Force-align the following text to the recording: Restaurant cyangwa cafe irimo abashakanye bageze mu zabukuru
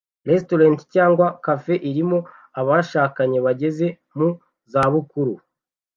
Restaurant 0.29 0.77
cyangwa 0.93 1.25
cafe 1.45 1.73
irimo 1.89 2.17
abashakanye 2.59 3.37
bageze 3.45 3.87
mu 4.17 4.29
zabukuru 4.71 5.33